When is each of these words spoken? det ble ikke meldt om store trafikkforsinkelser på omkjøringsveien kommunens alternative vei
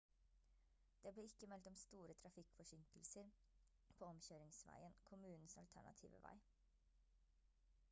det 1.03 1.11
ble 1.17 1.25
ikke 1.31 1.49
meldt 1.51 1.67
om 1.71 1.75
store 1.81 2.15
trafikkforsinkelser 2.21 3.29
på 4.01 4.09
omkjøringsveien 4.15 4.99
kommunens 5.13 5.59
alternative 5.65 6.25
vei 6.27 6.37